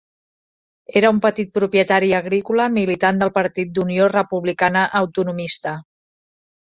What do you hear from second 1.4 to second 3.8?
propietari agrícola militant del Partit